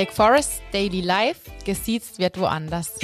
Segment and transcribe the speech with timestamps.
[0.00, 2.98] Black Forest Daily Life, gesiezt wird woanders.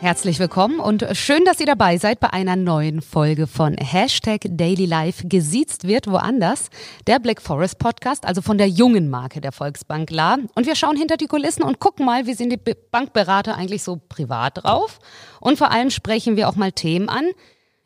[0.00, 4.86] Herzlich willkommen und schön, dass ihr dabei seid bei einer neuen Folge von Hashtag Daily
[4.86, 6.70] Life gesiezt wird woanders,
[7.08, 10.38] der Black Forest Podcast, also von der jungen Marke der Volksbank La.
[10.54, 14.00] Und wir schauen hinter die Kulissen und gucken mal, wie sind die Bankberater eigentlich so
[14.08, 15.00] privat drauf.
[15.40, 17.30] Und vor allem sprechen wir auch mal Themen an,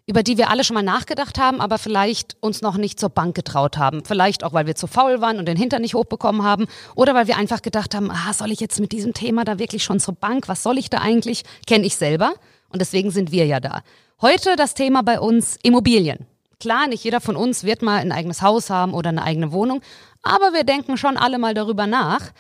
[0.07, 3.35] über die wir alle schon mal nachgedacht haben, aber vielleicht uns noch nicht zur Bank
[3.35, 4.05] getraut haben.
[4.05, 7.27] Vielleicht auch, weil wir zu faul waren und den Hintern nicht hochbekommen haben oder weil
[7.27, 10.15] wir einfach gedacht haben, ah, soll ich jetzt mit diesem Thema da wirklich schon zur
[10.15, 10.49] Bank?
[10.49, 11.45] Was soll ich da eigentlich?
[11.67, 12.35] Kenne ich selber
[12.69, 13.81] und deswegen sind wir ja da.
[14.21, 16.27] Heute das Thema bei uns Immobilien.
[16.61, 19.81] Klar, nicht jeder von uns wird mal ein eigenes Haus haben oder eine eigene Wohnung,
[20.23, 22.33] aber wir denken schon alle mal darüber nach.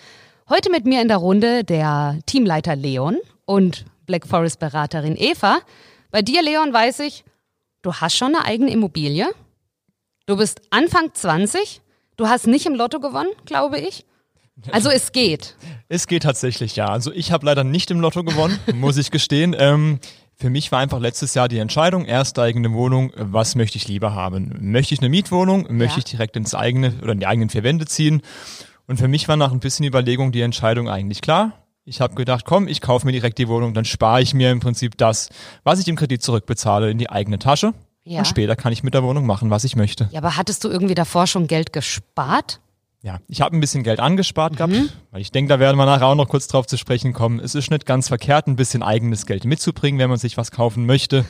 [0.50, 5.58] Heute mit mir in der Runde der Teamleiter Leon und Black Forest Beraterin Eva.
[6.10, 7.24] Bei dir, Leon, weiß ich,
[7.84, 9.26] du hast schon eine eigene Immobilie.
[10.26, 11.82] Du bist Anfang 20.
[12.16, 14.04] Du hast nicht im Lotto gewonnen, glaube ich.
[14.70, 15.56] Also es geht.
[15.88, 16.86] Es geht tatsächlich, ja.
[16.86, 19.54] Also ich habe leider nicht im Lotto gewonnen, muss ich gestehen.
[19.58, 19.98] Ähm,
[20.36, 24.14] für mich war einfach letztes Jahr die Entscheidung, erste eigene Wohnung, was möchte ich lieber
[24.14, 24.56] haben?
[24.60, 25.66] Möchte ich eine Mietwohnung?
[25.70, 25.98] Möchte ja.
[25.98, 28.22] ich direkt ins eigene oder in die eigenen vier Wände ziehen?
[28.86, 31.63] Und für mich war nach ein bisschen Überlegung die Entscheidung eigentlich klar.
[31.86, 34.60] Ich habe gedacht, komm, ich kaufe mir direkt die Wohnung, dann spare ich mir im
[34.60, 35.28] Prinzip das,
[35.64, 37.74] was ich im Kredit zurückbezahle, in die eigene Tasche.
[38.04, 38.20] Ja.
[38.20, 40.08] Und später kann ich mit der Wohnung machen, was ich möchte.
[40.10, 42.60] Ja, aber hattest du irgendwie davor schon Geld gespart?
[43.02, 44.56] Ja, ich habe ein bisschen Geld angespart mhm.
[44.56, 47.38] gehabt, weil ich denke, da werden wir nachher auch noch kurz drauf zu sprechen kommen.
[47.38, 50.86] Es ist nicht ganz verkehrt, ein bisschen eigenes Geld mitzubringen, wenn man sich was kaufen
[50.86, 51.26] möchte.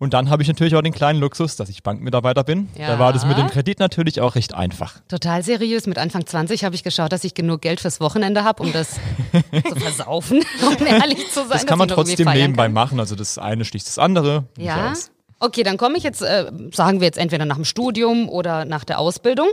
[0.00, 2.70] Und dann habe ich natürlich auch den kleinen Luxus, dass ich Bankmitarbeiter bin.
[2.74, 2.88] Ja.
[2.88, 4.94] Da war das mit dem Kredit natürlich auch recht einfach.
[5.08, 5.86] Total seriös.
[5.86, 8.92] Mit Anfang 20 habe ich geschaut, dass ich genug Geld fürs Wochenende habe, um das
[9.68, 11.50] zu versaufen, um ehrlich zu sein.
[11.50, 12.72] Das kann man trotzdem nebenbei kann.
[12.72, 12.98] machen.
[12.98, 14.44] Also das eine schließt das andere.
[14.56, 14.94] Ja.
[15.38, 18.84] Okay, dann komme ich jetzt, äh, sagen wir jetzt entweder nach dem Studium oder nach
[18.84, 19.48] der Ausbildung.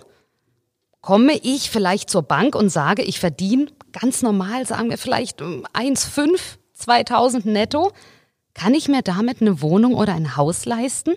[1.02, 6.40] Komme ich vielleicht zur Bank und sage, ich verdiene ganz normal, sagen wir vielleicht 1,5,
[6.74, 7.92] 2000 netto
[8.58, 11.14] kann ich mir damit eine Wohnung oder ein Haus leisten?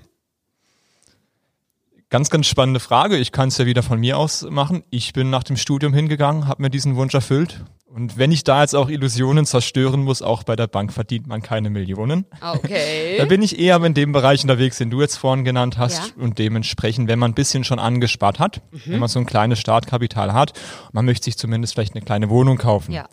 [2.11, 3.17] Ganz, ganz spannende Frage.
[3.17, 4.85] Ich kann es ja wieder von mir aus machen.
[4.91, 7.65] Ich bin nach dem Studium hingegangen, habe mir diesen Wunsch erfüllt.
[7.87, 11.41] Und wenn ich da jetzt auch Illusionen zerstören muss, auch bei der Bank verdient man
[11.41, 12.27] keine Millionen.
[12.41, 13.17] Okay.
[13.19, 16.15] da bin ich eher in dem Bereich unterwegs, den du jetzt vorhin genannt hast.
[16.17, 16.23] Ja.
[16.23, 18.81] Und dementsprechend, wenn man ein bisschen schon angespart hat, mhm.
[18.87, 20.53] wenn man so ein kleines Startkapital hat,
[20.93, 22.93] man möchte sich zumindest vielleicht eine kleine Wohnung kaufen.
[22.93, 23.09] Ja.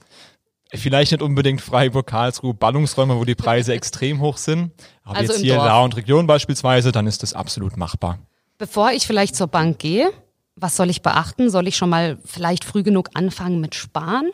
[0.73, 4.71] Vielleicht nicht unbedingt Freiburg, Karlsruhe, Ballungsräume, wo die Preise extrem hoch sind.
[5.03, 8.19] Aber also jetzt hier in La und Region beispielsweise, dann ist das absolut machbar.
[8.57, 10.09] Bevor ich vielleicht zur Bank gehe,
[10.55, 11.49] was soll ich beachten?
[11.49, 14.31] Soll ich schon mal vielleicht früh genug anfangen mit Sparen?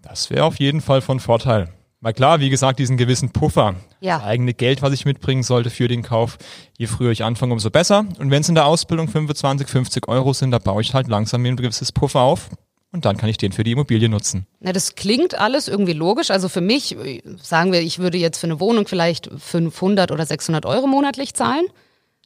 [0.00, 1.68] Das wäre auf jeden Fall von Vorteil.
[2.00, 4.18] Weil klar, wie gesagt, diesen gewissen Puffer, ja.
[4.18, 6.36] das eigene Geld, was ich mitbringen sollte für den Kauf,
[6.76, 8.04] je früher ich anfange, umso besser.
[8.18, 11.40] Und wenn es in der Ausbildung 25, 50 Euro sind, da baue ich halt langsam
[11.42, 12.50] mir ein gewisses Puffer auf
[12.94, 14.46] und dann kann ich den für die Immobilie nutzen.
[14.60, 16.30] Na, das klingt alles irgendwie logisch.
[16.30, 16.96] Also für mich,
[17.42, 21.66] sagen wir, ich würde jetzt für eine Wohnung vielleicht 500 oder 600 Euro monatlich zahlen.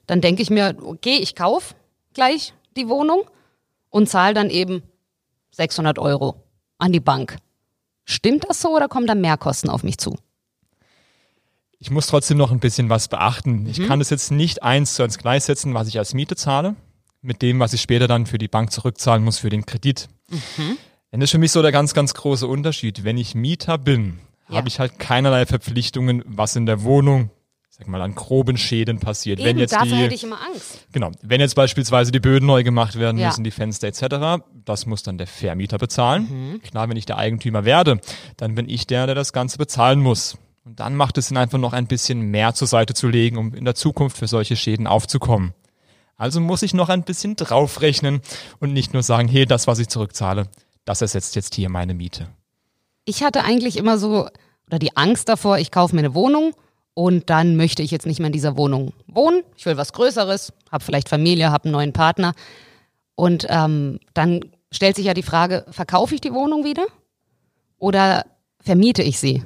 [0.06, 1.74] Dann denke ich mir, okay, ich kaufe
[2.12, 3.22] gleich die Wohnung
[3.88, 4.82] und zahle dann eben
[5.52, 6.44] 600 Euro
[6.76, 7.38] an die Bank.
[8.04, 10.18] Stimmt das so oder kommen da Mehrkosten auf mich zu?
[11.78, 13.66] Ich muss trotzdem noch ein bisschen was beachten.
[13.70, 13.86] Ich mhm.
[13.86, 16.76] kann es jetzt nicht eins zu eins gleichsetzen, was ich als Miete zahle,
[17.20, 20.08] mit dem, was ich später dann für die Bank zurückzahlen muss für den Kredit.
[20.30, 20.78] Mhm.
[21.10, 23.02] Das ist für mich so der ganz, ganz große Unterschied.
[23.02, 24.18] Wenn ich Mieter bin,
[24.48, 24.56] ja.
[24.56, 27.30] habe ich halt keinerlei Verpflichtungen, was in der Wohnung,
[27.70, 29.38] sag mal, an groben Schäden passiert.
[29.38, 30.86] Eben, wenn jetzt dafür die, hätte ich immer Angst.
[30.92, 31.10] Genau.
[31.22, 33.28] Wenn jetzt beispielsweise die Böden neu gemacht werden ja.
[33.28, 36.28] müssen, die Fenster etc., das muss dann der Vermieter bezahlen.
[36.30, 36.62] Mhm.
[36.62, 38.00] Klar, wenn ich der Eigentümer werde,
[38.36, 40.36] dann bin ich der, der das Ganze bezahlen muss.
[40.64, 43.54] Und dann macht es Sinn, einfach noch ein bisschen mehr zur Seite zu legen, um
[43.54, 45.54] in der Zukunft für solche Schäden aufzukommen.
[46.18, 48.20] Also muss ich noch ein bisschen draufrechnen
[48.58, 50.48] und nicht nur sagen, hey, das, was ich zurückzahle,
[50.84, 52.28] das ersetzt jetzt hier meine Miete.
[53.04, 54.28] Ich hatte eigentlich immer so,
[54.66, 56.54] oder die Angst davor, ich kaufe mir eine Wohnung
[56.92, 59.44] und dann möchte ich jetzt nicht mehr in dieser Wohnung wohnen.
[59.56, 62.34] Ich will was Größeres, habe vielleicht Familie, habe einen neuen Partner.
[63.14, 64.40] Und ähm, dann
[64.72, 66.86] stellt sich ja die Frage, verkaufe ich die Wohnung wieder
[67.78, 68.26] oder
[68.60, 69.44] vermiete ich sie?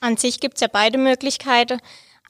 [0.00, 1.78] An sich gibt es ja beide Möglichkeiten.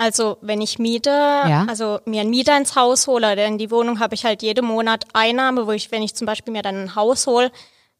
[0.01, 1.67] Also wenn ich miete, ja.
[1.69, 5.05] also mir einen Mieter ins Haus hole, denn die Wohnung habe ich halt jeden Monat
[5.13, 7.53] Einnahme, wo ich, wenn ich zum Beispiel mir dann ein Haus hole,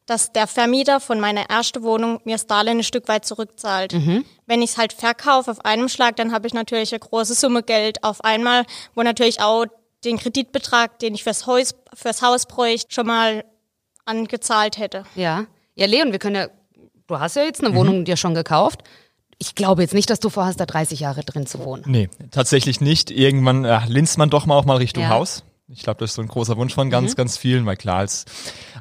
[0.07, 3.93] dass der Vermieter von meiner ersten Wohnung mir das Darlehen ein Stück weit zurückzahlt.
[3.93, 4.25] Mhm.
[4.47, 7.61] Wenn ich es halt verkaufe auf einem Schlag, dann habe ich natürlich eine große Summe
[7.61, 8.65] Geld auf einmal,
[8.95, 9.65] wo natürlich auch
[10.03, 13.45] den Kreditbetrag, den ich fürs Haus, fürs Haus bräuchte, schon mal
[14.05, 15.03] angezahlt hätte.
[15.13, 15.45] Ja.
[15.75, 16.47] Ja, Leon, wir können ja,
[17.05, 17.75] du hast ja jetzt eine mhm.
[17.75, 18.81] Wohnung dir schon gekauft
[19.41, 21.83] ich glaube jetzt nicht, dass du vorhast, da 30 Jahre drin zu wohnen.
[21.87, 23.09] Nee, tatsächlich nicht.
[23.09, 25.09] Irgendwann äh, linst man doch mal auch mal Richtung ja.
[25.09, 25.43] Haus.
[25.73, 27.15] Ich glaube, das ist so ein großer Wunsch von ganz, mhm.
[27.15, 28.25] ganz vielen, weil klar, als,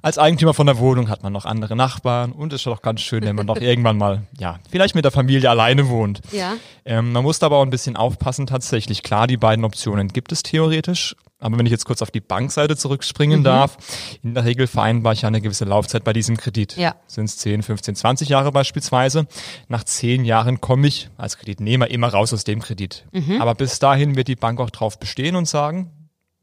[0.03, 3.01] als Eigentümer von der Wohnung hat man noch andere Nachbarn und es ist doch ganz
[3.01, 6.21] schön, wenn man doch irgendwann mal, ja, vielleicht mit der Familie alleine wohnt.
[6.33, 6.55] Ja.
[6.85, 9.05] Ähm, man muss da aber auch ein bisschen aufpassen tatsächlich.
[9.05, 11.15] Klar, die beiden Optionen gibt es theoretisch.
[11.43, 13.45] Aber wenn ich jetzt kurz auf die Bankseite zurückspringen mhm.
[13.45, 13.79] darf,
[14.23, 16.77] in der Regel vereinbare ich ja eine gewisse Laufzeit bei diesem Kredit.
[16.77, 16.97] Ja.
[17.07, 19.27] Sind es 10, 15, 20 Jahre beispielsweise.
[19.69, 23.07] Nach 10 Jahren komme ich als Kreditnehmer immer raus aus dem Kredit.
[23.13, 23.41] Mhm.
[23.41, 25.91] Aber bis dahin wird die Bank auch drauf bestehen und sagen,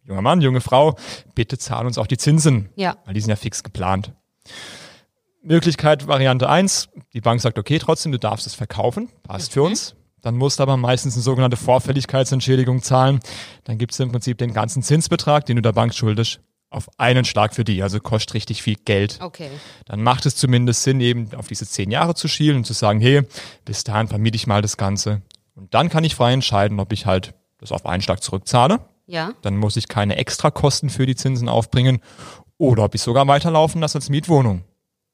[0.08, 0.96] junger Mann, junge Frau,
[1.36, 2.70] bitte zahl uns auch die Zinsen.
[2.76, 2.98] Ja.
[3.06, 4.14] Weil die sind ja fix geplant.
[5.44, 9.54] Möglichkeit Variante eins: die Bank sagt, okay, trotzdem, du darfst es verkaufen, passt mhm.
[9.54, 9.96] für uns.
[10.22, 13.20] Dann musst du aber meistens eine sogenannte Vorfälligkeitsentschädigung zahlen.
[13.66, 17.24] Dann gibt es im Prinzip den ganzen Zinsbetrag, den du der Bank schuldest, auf einen
[17.24, 17.84] Schlag für die.
[17.84, 19.20] Also kostet richtig viel Geld.
[19.22, 19.50] Okay.
[19.86, 23.00] Dann macht es zumindest Sinn, eben auf diese zehn Jahre zu schielen und zu sagen,
[23.00, 23.22] hey,
[23.64, 25.22] bis dahin vermiete ich mal das Ganze.
[25.56, 29.32] Und dann kann ich frei entscheiden, ob ich halt das auf einen Schlag zurückzahle ja.
[29.42, 32.00] Dann muss ich keine Extrakosten für die Zinsen aufbringen.
[32.58, 34.64] Oder ob ich sogar weiterlaufen lasse als Mietwohnung.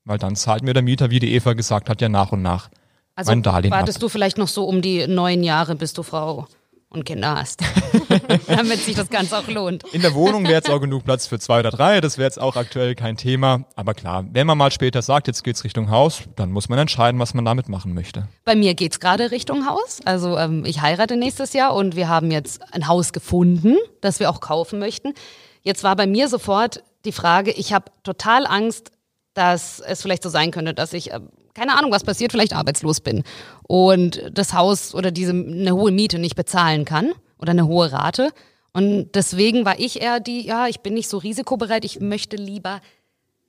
[0.06, 2.70] Weil dann zahlt mir der Mieter, wie die Eva gesagt hat, ja nach und nach.
[3.16, 4.02] Also mein Darlehen wartest ab.
[4.02, 6.48] du vielleicht noch so um die neun Jahre, bis du Frau
[6.94, 7.62] und Kinder hast.
[8.48, 9.84] Damit sich das Ganze auch lohnt.
[9.94, 12.02] In der Wohnung wäre jetzt auch genug Platz für zwei oder drei.
[12.02, 13.66] Das wäre jetzt auch aktuell kein Thema.
[13.76, 17.20] Aber klar, wenn man mal später sagt, jetzt geht's Richtung Haus, dann muss man entscheiden,
[17.20, 18.28] was man damit machen möchte.
[18.46, 20.00] Bei mir geht's gerade Richtung Haus.
[20.06, 24.30] Also ähm, ich heirate nächstes Jahr und wir haben jetzt ein Haus gefunden, das wir
[24.30, 25.14] auch kaufen möchten.
[25.62, 28.92] Jetzt war bei mir sofort die Frage, ich habe total Angst,
[29.34, 31.20] dass es vielleicht so sein könnte, dass ich, äh,
[31.54, 33.24] keine Ahnung, was passiert, vielleicht arbeitslos bin
[33.64, 38.32] und das Haus oder diese eine hohe Miete nicht bezahlen kann oder eine hohe Rate.
[38.74, 42.82] Und deswegen war ich eher die, ja, ich bin nicht so risikobereit, ich möchte lieber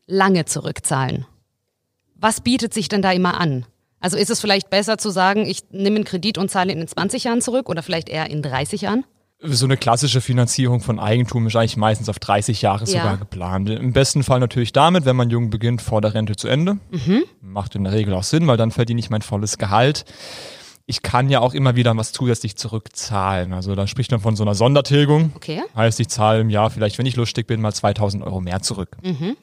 [0.06, 1.26] lange zurückzahlen.
[2.14, 3.66] Was bietet sich denn da immer an?
[4.00, 6.88] Also ist es vielleicht besser zu sagen, ich nehme einen Kredit und zahle ihn in
[6.88, 9.04] 20 Jahren zurück oder vielleicht eher in 30 Jahren?
[9.46, 13.02] So eine klassische Finanzierung von Eigentum ist eigentlich meistens auf 30 Jahre ja.
[13.02, 13.68] sogar geplant.
[13.68, 16.78] Im besten Fall natürlich damit, wenn man jung beginnt, vor der Rente zu Ende.
[16.90, 17.24] Mhm.
[17.42, 20.06] Macht in der Regel auch Sinn, weil dann verdiene ich mein volles Gehalt.
[20.86, 23.52] Ich kann ja auch immer wieder was zusätzlich zurückzahlen.
[23.52, 25.32] Also da spricht man von so einer Sondertilgung.
[25.34, 25.62] Okay.
[25.76, 28.96] Heißt, ich zahle im Jahr vielleicht, wenn ich lustig bin, mal 2000 Euro mehr zurück.
[29.02, 29.36] Mhm.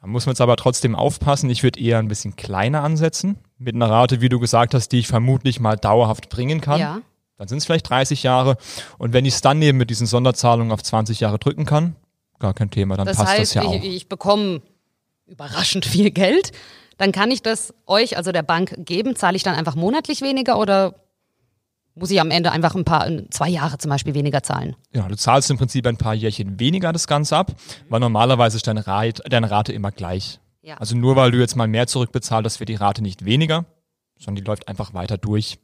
[0.00, 1.50] Da muss man jetzt aber trotzdem aufpassen.
[1.50, 3.38] Ich würde eher ein bisschen kleiner ansetzen.
[3.58, 6.80] Mit einer Rate, wie du gesagt hast, die ich vermutlich mal dauerhaft bringen kann.
[6.80, 7.00] Ja.
[7.38, 8.56] Dann sind es vielleicht 30 Jahre.
[8.98, 11.96] Und wenn ich es dann eben mit diesen Sonderzahlungen auf 20 Jahre drücken kann,
[12.38, 13.84] gar kein Thema, dann das passt heißt, das ja ich, auch.
[13.84, 14.62] Ich bekomme
[15.26, 16.52] überraschend viel Geld.
[16.98, 19.16] Dann kann ich das euch, also der Bank, geben.
[19.16, 20.94] Zahle ich dann einfach monatlich weniger oder
[21.94, 24.76] muss ich am Ende einfach ein paar, zwei Jahre zum Beispiel weniger zahlen?
[24.94, 27.52] Ja, du zahlst im Prinzip ein paar Jährchen weniger das Ganze ab,
[27.88, 30.38] weil normalerweise ist deine Rate, deine Rate immer gleich.
[30.62, 30.76] Ja.
[30.76, 33.64] Also nur weil du jetzt mal mehr zurückbezahlst, wird die Rate nicht weniger,
[34.18, 35.58] sondern die läuft einfach weiter durch.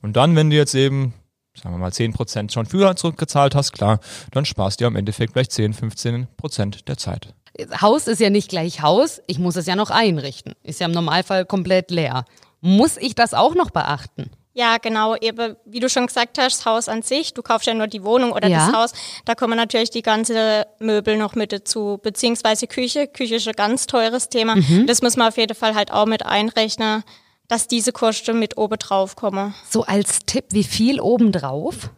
[0.00, 1.14] Und dann, wenn du jetzt eben,
[1.54, 4.00] sagen wir mal, 10% schon früher zurückgezahlt hast, klar,
[4.30, 7.34] dann sparst du ja im Endeffekt gleich 10, 15% der Zeit.
[7.80, 10.54] Haus ist ja nicht gleich Haus, ich muss es ja noch einrichten.
[10.62, 12.24] Ist ja im Normalfall komplett leer.
[12.60, 14.30] Muss ich das auch noch beachten?
[14.54, 15.16] Ja, genau.
[15.16, 18.04] Eben, wie du schon gesagt hast, das Haus an sich, du kaufst ja nur die
[18.04, 18.66] Wohnung oder ja.
[18.66, 18.92] das Haus,
[19.24, 23.06] da kommen natürlich die ganze Möbel noch mit dazu, beziehungsweise Küche.
[23.06, 24.56] Küche ist ein ganz teures Thema.
[24.56, 24.86] Mhm.
[24.86, 27.02] Das muss man auf jeden Fall halt auch mit einrechnen
[27.48, 29.54] dass diese Kosten mit oben drauf kommen.
[29.68, 31.90] So als Tipp, wie viel obendrauf?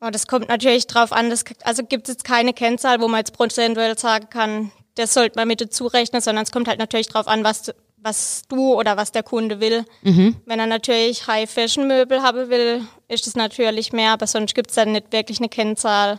[0.00, 1.30] Oh, das kommt natürlich drauf an.
[1.30, 5.38] Das, also gibt es jetzt keine Kennzahl, wo man jetzt prozentuell sagen kann, das sollte
[5.38, 8.96] man mit dazu rechnen, sondern es kommt halt natürlich drauf an, was, was du oder
[8.96, 9.84] was der Kunde will.
[10.02, 10.36] Mhm.
[10.44, 14.92] Wenn er natürlich High-Fashion-Möbel haben will, ist es natürlich mehr, aber sonst gibt es dann
[14.92, 16.18] nicht wirklich eine Kennzahl,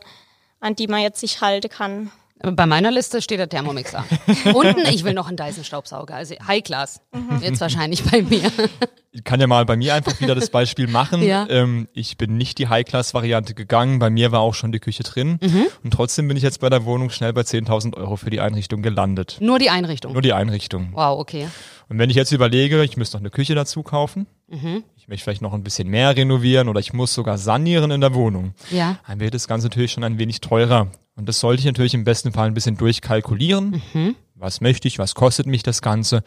[0.59, 2.11] an die man jetzt sich halten kann.
[2.51, 4.05] Bei meiner Liste steht der Thermomixer.
[4.53, 6.15] Unten, ich will noch einen Dyson-Staubsauger.
[6.15, 7.01] Also High Class.
[7.13, 7.41] Mhm.
[7.41, 8.51] Jetzt wahrscheinlich bei mir.
[9.11, 11.21] Ich kann ja mal bei mir einfach wieder das Beispiel machen.
[11.25, 11.47] Ja.
[11.49, 13.97] Ähm, ich bin nicht die High-Class-Variante gegangen.
[13.97, 15.39] Bei mir war auch schon die Küche drin.
[15.41, 15.65] Mhm.
[15.83, 18.83] Und trotzdem bin ich jetzt bei der Wohnung schnell bei 10.000 Euro für die Einrichtung
[18.83, 19.37] gelandet.
[19.39, 20.13] Nur die Einrichtung?
[20.13, 20.89] Nur die Einrichtung.
[20.91, 21.47] Wow, okay.
[21.89, 24.83] Und wenn ich jetzt überlege, ich müsste noch eine Küche dazu kaufen, mhm.
[25.05, 28.15] Ich möchte vielleicht noch ein bisschen mehr renovieren oder ich muss sogar sanieren in der
[28.15, 28.97] Wohnung, ja.
[29.07, 30.87] dann wird das Ganze natürlich schon ein wenig teurer.
[31.15, 33.83] Und das sollte ich natürlich im besten Fall ein bisschen durchkalkulieren.
[33.93, 34.15] Mhm.
[34.33, 36.23] Was möchte ich, was kostet mich das Ganze?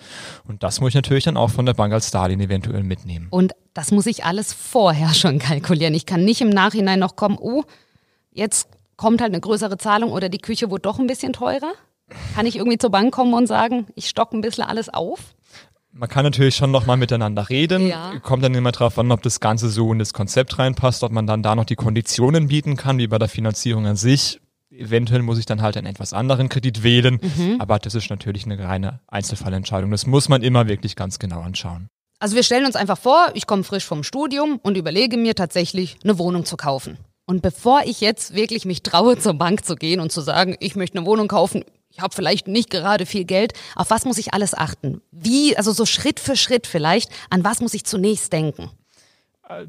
[0.47, 3.27] Und das muss ich natürlich dann auch von der Bank als Darlehen eventuell mitnehmen.
[3.31, 5.95] Und das muss ich alles vorher schon kalkulieren.
[5.95, 7.65] Ich kann nicht im Nachhinein noch kommen, oh,
[8.31, 11.73] jetzt kommt halt eine größere Zahlung oder die Küche wurde doch ein bisschen teurer.
[12.37, 15.35] Kann ich irgendwie zur Bank kommen und sagen, ich stocke ein bisschen alles auf?
[15.99, 17.89] Man kann natürlich schon nochmal miteinander reden.
[17.89, 18.17] Ja.
[18.21, 21.27] Kommt dann immer drauf an, ob das Ganze so in das Konzept reinpasst, ob man
[21.27, 24.41] dann da noch die Konditionen bieten kann, wie bei der Finanzierung an sich.
[24.71, 27.57] Eventuell muss ich dann halt einen etwas anderen Kredit wählen, Mhm.
[27.61, 29.91] aber das ist natürlich eine reine Einzelfallentscheidung.
[29.91, 31.89] Das muss man immer wirklich ganz genau anschauen.
[32.21, 35.97] Also wir stellen uns einfach vor, ich komme frisch vom Studium und überlege mir tatsächlich
[36.05, 36.99] eine Wohnung zu kaufen.
[37.27, 40.77] Und bevor ich jetzt wirklich mich traue, zur Bank zu gehen und zu sagen, ich
[40.77, 41.65] möchte eine Wohnung kaufen,
[41.99, 45.03] ich habe vielleicht nicht gerade viel Geld, auf was muss ich alles achten?
[45.11, 48.71] Wie, also so Schritt für Schritt vielleicht, an was muss ich zunächst denken?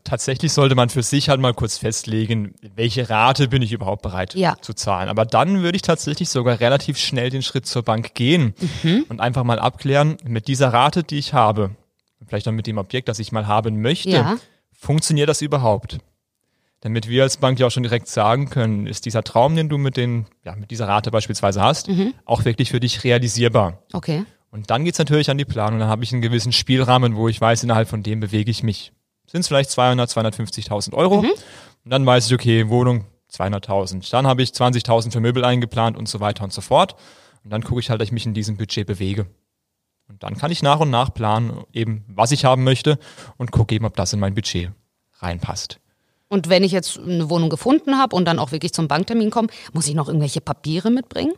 [0.03, 4.35] Tatsächlich sollte man für sich halt mal kurz festlegen, welche Rate bin ich überhaupt bereit
[4.35, 4.57] ja.
[4.61, 5.09] zu zahlen.
[5.09, 9.05] Aber dann würde ich tatsächlich sogar relativ schnell den Schritt zur Bank gehen mhm.
[9.09, 11.71] und einfach mal abklären, mit dieser Rate, die ich habe,
[12.27, 14.37] vielleicht auch mit dem Objekt, das ich mal haben möchte, ja.
[14.71, 15.97] funktioniert das überhaupt?
[16.81, 19.77] Damit wir als Bank ja auch schon direkt sagen können, ist dieser Traum, den du
[19.77, 22.13] mit, den, ja, mit dieser Rate beispielsweise hast, mhm.
[22.25, 23.83] auch wirklich für dich realisierbar.
[23.91, 24.23] Okay.
[24.49, 25.79] Und dann geht's natürlich an die Planung.
[25.79, 28.93] Dann habe ich einen gewissen Spielrahmen, wo ich weiß, innerhalb von dem bewege ich mich
[29.29, 31.21] sind es vielleicht 200, 250.000 Euro.
[31.21, 31.31] Mhm.
[31.85, 34.09] Und dann weiß ich, okay, Wohnung 200.000.
[34.11, 36.95] Dann habe ich 20.000 für Möbel eingeplant und so weiter und so fort.
[37.43, 39.27] Und dann gucke ich halt, dass ich mich in diesem Budget bewege.
[40.07, 42.97] Und dann kann ich nach und nach planen, eben was ich haben möchte
[43.37, 44.71] und gucke eben, ob das in mein Budget
[45.19, 45.79] reinpasst.
[46.29, 49.49] Und wenn ich jetzt eine Wohnung gefunden habe und dann auch wirklich zum Banktermin komme,
[49.73, 51.33] muss ich noch irgendwelche Papiere mitbringen?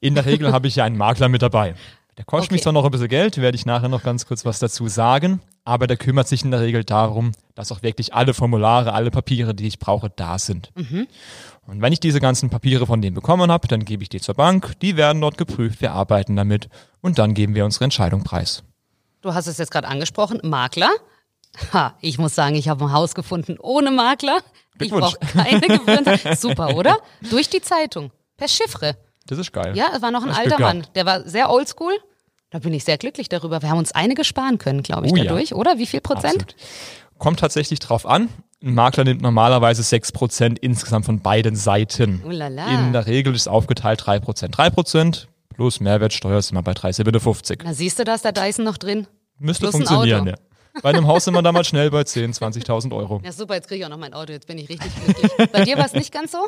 [0.00, 1.74] In der Regel habe ich ja einen Makler mit dabei.
[2.18, 2.54] Der kostet okay.
[2.54, 5.40] mich zwar noch ein bisschen Geld, werde ich nachher noch ganz kurz was dazu sagen,
[5.64, 9.54] aber der kümmert sich in der Regel darum, dass auch wirklich alle Formulare, alle Papiere,
[9.54, 10.70] die ich brauche, da sind.
[10.74, 11.06] Mhm.
[11.66, 14.34] Und wenn ich diese ganzen Papiere von denen bekommen habe, dann gebe ich die zur
[14.34, 16.68] Bank, die werden dort geprüft, wir arbeiten damit
[17.00, 18.62] und dann geben wir unsere Entscheidung preis.
[19.22, 20.90] Du hast es jetzt gerade angesprochen, Makler.
[21.72, 24.38] Ha, ich muss sagen, ich habe ein Haus gefunden ohne Makler.
[24.80, 26.04] Ich brauche keine Gebühren.
[26.36, 26.98] Super, oder?
[27.30, 28.96] Durch die Zeitung, per Chiffre.
[29.26, 29.76] Das ist geil.
[29.76, 30.86] Ja, es war noch ein alter Mann.
[30.94, 31.94] Der war sehr oldschool.
[32.50, 33.62] Da bin ich sehr glücklich darüber.
[33.62, 35.56] Wir haben uns einige sparen können, glaube ich, oh, dadurch, ja.
[35.56, 35.78] oder?
[35.78, 36.42] Wie viel Prozent?
[36.42, 36.56] Absolut.
[37.18, 38.28] Kommt tatsächlich drauf an.
[38.62, 42.22] Ein Makler nimmt normalerweise 6% insgesamt von beiden Seiten.
[42.24, 42.66] Uhlala.
[42.66, 44.50] In der Regel ist aufgeteilt 3%.
[44.50, 47.60] 3% plus Mehrwertsteuer sind wir bei 3,57.
[47.64, 49.06] Na siehst du, da ist der Dyson noch drin.
[49.38, 50.34] Müsste plus funktionieren, ja.
[50.80, 53.20] Bei einem Haus sind wir damals schnell bei 10.000, 20.000 Euro.
[53.24, 55.50] Ja super, jetzt kriege ich auch noch mein Auto, jetzt bin ich richtig glücklich.
[55.52, 56.38] Bei dir war es nicht ganz so?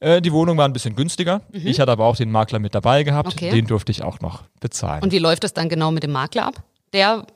[0.00, 1.42] Äh, die Wohnung war ein bisschen günstiger.
[1.52, 1.66] Mhm.
[1.66, 3.32] Ich hatte aber auch den Makler mit dabei gehabt.
[3.32, 3.50] Okay.
[3.50, 5.02] Den durfte ich auch noch bezahlen.
[5.02, 6.62] Und wie läuft das dann genau mit dem Makler ab?
[6.92, 7.26] Der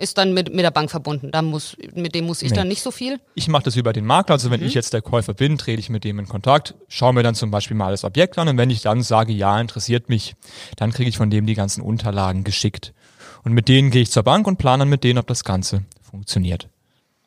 [0.00, 1.30] ist dann mit, mit der Bank verbunden.
[1.30, 2.56] Da muss, mit dem muss ich nee.
[2.56, 3.20] dann nicht so viel.
[3.34, 4.34] Ich mache das über den Makler.
[4.34, 4.66] Also wenn mhm.
[4.66, 7.50] ich jetzt der Käufer bin, trete ich mit dem in Kontakt, schaue mir dann zum
[7.50, 10.36] Beispiel mal das Objekt an und wenn ich dann sage, ja, interessiert mich,
[10.76, 12.94] dann kriege ich von dem die ganzen Unterlagen geschickt.
[13.44, 15.82] Und mit denen gehe ich zur Bank und plane dann mit denen, ob das Ganze
[16.02, 16.68] funktioniert.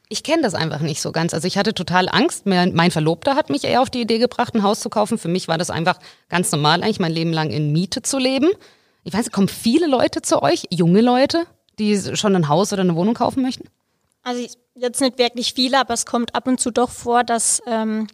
[0.10, 1.34] Ich kenne das einfach nicht so ganz.
[1.34, 2.46] Also ich hatte total Angst.
[2.46, 5.18] Mein Verlobter hat mich eher auf die Idee gebracht, ein Haus zu kaufen.
[5.18, 5.98] Für mich war das einfach
[6.30, 8.50] ganz normal, eigentlich mein Leben lang in Miete zu leben.
[9.04, 11.46] Ich weiß, kommen viele Leute zu euch, junge Leute,
[11.80, 13.68] die schon ein Haus oder eine Wohnung kaufen möchten?
[14.24, 18.08] Also jetzt nicht wirklich viele, aber es kommt ab und zu doch vor, dass ähm,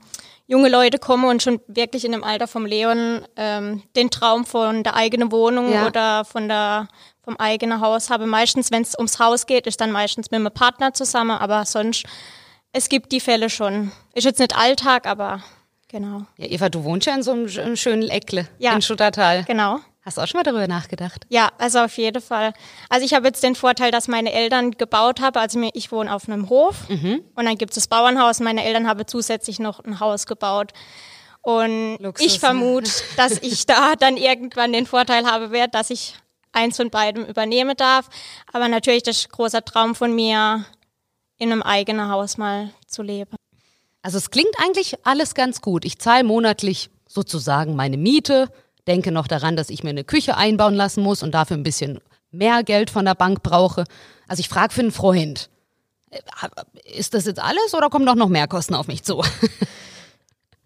[0.50, 4.84] junge Leute kommen und schon wirklich in dem Alter vom Leon ähm, den Traum von
[4.84, 5.86] der eigenen Wohnung ja.
[5.86, 6.88] oder von der
[7.22, 8.25] vom eigenen Haus habe.
[8.25, 12.06] Meistens, wenn es ums Haus geht, ist dann meistens mit einem Partner zusammen, aber sonst,
[12.74, 13.91] es gibt die Fälle schon.
[14.15, 15.44] Ist jetzt nicht Alltag, aber
[15.88, 16.25] genau.
[16.38, 19.44] Ja, Eva, du wohnst ja in so einem schönen Eckle ja, in Schuttertal.
[19.44, 19.79] Genau.
[20.10, 21.28] Hast du auch schon mal darüber nachgedacht?
[21.30, 22.54] Ja, also auf jeden Fall.
[22.89, 25.38] Also ich habe jetzt den Vorteil, dass meine Eltern gebaut haben.
[25.38, 27.22] Also ich wohne auf einem Hof mhm.
[27.36, 28.39] und dann gibt es das Bauernhaus.
[28.39, 30.72] Meine Eltern haben zusätzlich noch ein Haus gebaut.
[31.44, 36.16] Und Luxus, ich vermute, dass ich da dann irgendwann den Vorteil habe werde, dass ich
[36.54, 38.10] eins von beiden übernehmen darf.
[38.51, 40.66] Aber natürlich das ist ein großer Traum von mir,
[41.38, 43.36] in einem eigenen Haus mal zu leben.
[44.01, 45.86] Also es klingt eigentlich alles ganz gut.
[45.86, 48.51] Ich zahle monatlich sozusagen meine Miete,
[48.89, 52.00] denke noch daran, dass ich mir eine Küche einbauen lassen muss und dafür ein bisschen
[52.31, 53.86] mehr Geld von der Bank brauche.
[54.27, 55.50] Also ich frage für einen Freund,
[56.10, 56.19] äh,
[56.98, 59.24] ist das jetzt alles oder kommen doch noch mehr Kosten auf mich zu?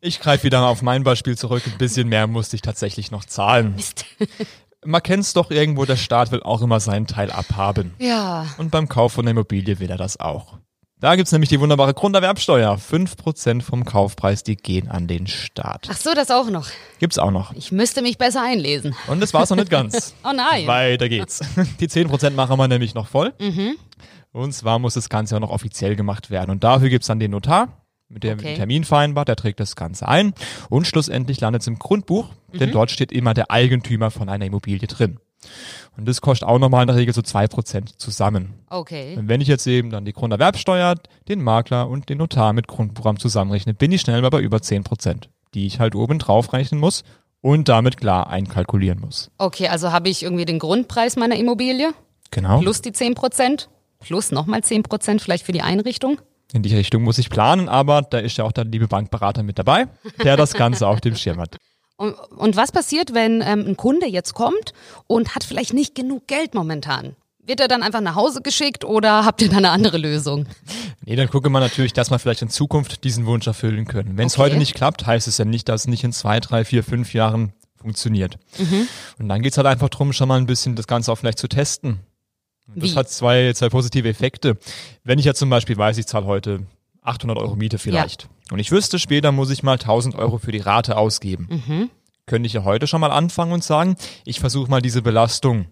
[0.06, 1.64] Ich greife wieder auf mein Beispiel zurück.
[1.66, 3.76] Ein bisschen mehr musste ich tatsächlich noch zahlen.
[3.76, 4.04] Mist
[4.86, 7.94] man kennt es doch irgendwo, der Staat will auch immer seinen Teil abhaben.
[8.00, 8.48] Ja.
[8.58, 10.58] Und beim Kauf von der Immobilie will er das auch.
[11.04, 12.78] Da gibt's nämlich die wunderbare Grunderwerbsteuer.
[12.78, 15.90] 5% vom Kaufpreis, die gehen an den Staat.
[15.92, 16.70] Ach so, das auch noch.
[17.00, 17.54] Gibt's auch noch.
[17.56, 18.96] Ich müsste mich besser einlesen.
[19.08, 20.16] Und das war's noch nicht ganz.
[20.24, 20.66] oh nein.
[20.66, 21.42] Weiter geht's.
[21.82, 23.34] Die 10% machen wir nämlich noch voll.
[23.38, 23.76] Mhm.
[24.32, 26.52] Und zwar muss das Ganze auch noch offiziell gemacht werden.
[26.52, 28.56] Und dafür gibt's dann den Notar mit dem okay.
[28.56, 30.34] Termin vereinbart, der trägt das Ganze ein
[30.70, 32.60] und schlussendlich landet es im Grundbuch, mhm.
[32.60, 35.20] denn dort steht immer der Eigentümer von einer Immobilie drin.
[35.98, 38.54] Und das kostet auch nochmal in der Regel so zwei Prozent zusammen.
[38.70, 39.16] Okay.
[39.18, 40.96] Und wenn ich jetzt eben dann die Grunderwerbsteuer,
[41.28, 44.84] den Makler und den Notar mit Grundprogramm zusammenrechne, bin ich schnell mal bei über zehn
[44.84, 47.04] Prozent, die ich halt oben drauf rechnen muss
[47.42, 49.30] und damit klar einkalkulieren muss.
[49.38, 51.92] Okay, also habe ich irgendwie den Grundpreis meiner Immobilie?
[52.32, 52.60] Genau.
[52.60, 53.70] Plus die zehn Prozent?
[54.00, 56.20] Plus nochmal zehn Prozent vielleicht für die Einrichtung?
[56.54, 59.58] In die Richtung muss ich planen, aber da ist ja auch der liebe Bankberater mit
[59.58, 59.88] dabei,
[60.24, 61.58] der das Ganze auf dem Schirm hat.
[61.96, 64.74] Und, und was passiert, wenn ähm, ein Kunde jetzt kommt
[65.08, 67.16] und hat vielleicht nicht genug Geld momentan?
[67.46, 70.48] wird er dann einfach nach Hause geschickt oder habt ihr da eine andere Lösung?
[71.06, 74.18] Nee, dann gucke man natürlich, dass man vielleicht in Zukunft diesen Wunsch erfüllen können.
[74.18, 74.44] Wenn es okay.
[74.44, 77.14] heute nicht klappt, heißt es ja nicht, dass es nicht in zwei, drei, vier, fünf
[77.14, 78.38] Jahren funktioniert.
[78.58, 78.88] Mhm.
[79.20, 81.50] Und dann geht's halt einfach drum, schon mal ein bisschen das Ganze auch vielleicht zu
[81.50, 82.00] testen.
[82.68, 82.96] Und das Wie?
[82.96, 84.58] hat zwei, zwei positive Effekte.
[85.04, 86.66] Wenn ich ja zum Beispiel weiß, ich zahle heute
[87.02, 88.24] 800 Euro Miete vielleicht.
[88.24, 88.30] Ja.
[88.52, 91.48] Und ich wüsste, später muss ich mal 1000 Euro für die Rate ausgeben.
[91.50, 91.90] Mhm.
[92.26, 93.96] Könnte ich ja heute schon mal anfangen und sagen,
[94.26, 95.68] ich versuche mal diese Belastung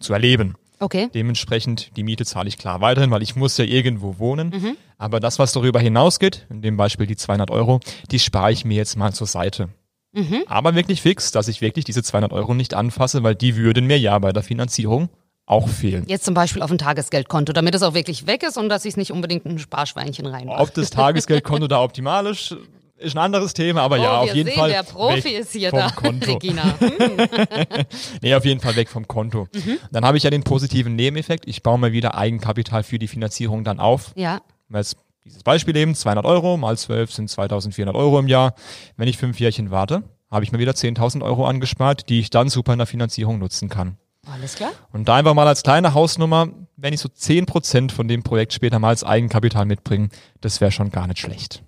[0.00, 0.56] zu erleben.
[0.80, 1.08] Okay.
[1.12, 4.50] Dementsprechend, die Miete zahle ich klar weiterhin, weil ich muss ja irgendwo wohnen.
[4.50, 4.76] Mhm.
[4.96, 8.76] Aber das, was darüber hinausgeht, in dem Beispiel die 200 Euro, die spare ich mir
[8.76, 9.70] jetzt mal zur Seite.
[10.12, 10.44] Mhm.
[10.46, 13.98] Aber wirklich fix, dass ich wirklich diese 200 Euro nicht anfasse, weil die würden mir
[13.98, 15.08] ja bei der Finanzierung
[15.48, 16.04] auch fehlen.
[16.06, 18.90] Jetzt zum Beispiel auf ein Tagesgeldkonto, damit es auch wirklich weg ist und dass ich
[18.90, 20.60] es nicht unbedingt in ein Sparschweinchen reinmache.
[20.60, 22.54] Ob das Tagesgeldkonto da optimal ist,
[22.98, 24.70] ist ein anderes Thema, aber oh, ja, auf jeden sehen, Fall.
[24.70, 26.32] Der Profi ist hier da, Konto.
[26.32, 26.74] Regina.
[28.22, 29.46] nee, auf jeden Fall weg vom Konto.
[29.54, 29.78] Mhm.
[29.90, 31.46] Dann habe ich ja den positiven Nebeneffekt.
[31.46, 34.12] Ich baue mir wieder Eigenkapital für die Finanzierung dann auf.
[34.16, 34.40] Ja.
[34.72, 38.54] Jetzt dieses Beispiel eben, 200 Euro mal 12 sind 2400 Euro im Jahr.
[38.96, 42.48] Wenn ich fünf Jährchen warte, habe ich mir wieder 10.000 Euro angespart, die ich dann
[42.48, 43.96] super in der Finanzierung nutzen kann.
[44.32, 44.72] Alles klar.
[44.92, 48.78] Und da einfach mal als kleine Hausnummer, wenn ich so 10% von dem Projekt später
[48.78, 51.62] mal als Eigenkapital mitbringe, das wäre schon gar nicht schlecht.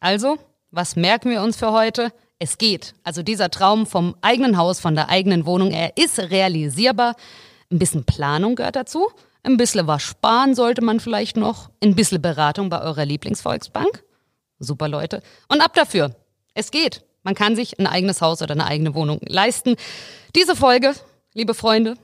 [0.00, 0.36] Also,
[0.70, 2.12] was merken wir uns für heute?
[2.38, 2.94] Es geht.
[3.04, 7.14] Also dieser Traum vom eigenen Haus, von der eigenen Wohnung, er ist realisierbar.
[7.70, 9.10] Ein bisschen Planung gehört dazu.
[9.44, 11.70] Ein bisschen was sparen sollte man vielleicht noch.
[11.82, 14.02] Ein bisschen Beratung bei eurer Lieblingsvolksbank.
[14.58, 15.22] Super Leute.
[15.48, 16.14] Und ab dafür.
[16.54, 17.04] Es geht.
[17.22, 19.76] Man kann sich ein eigenes Haus oder eine eigene Wohnung leisten.
[20.34, 20.94] Diese Folge,
[21.34, 21.96] liebe Freunde,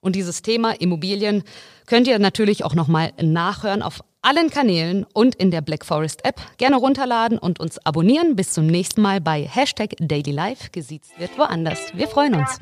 [0.00, 1.42] und dieses Thema Immobilien
[1.86, 6.40] könnt ihr natürlich auch nochmal nachhören auf allen Kanälen und in der Black Forest App.
[6.58, 8.36] Gerne runterladen und uns abonnieren.
[8.36, 10.70] Bis zum nächsten Mal bei Hashtag Daily Life.
[10.70, 11.78] Gesiezt wird woanders.
[11.94, 12.60] Wir freuen uns.